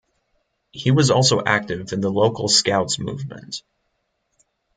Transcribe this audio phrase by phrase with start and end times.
[0.71, 3.61] He was also active in the local scouts movement.